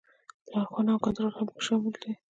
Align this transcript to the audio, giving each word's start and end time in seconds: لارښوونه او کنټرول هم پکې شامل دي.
لارښوونه 0.51 0.89
او 0.93 1.01
کنټرول 1.05 1.33
هم 1.35 1.45
پکې 1.49 1.63
شامل 1.67 1.93
دي. 2.03 2.11